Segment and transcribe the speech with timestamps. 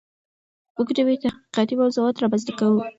[0.75, 2.77] موږ نوي تحقیقاتي موضوعات رامنځته کوو.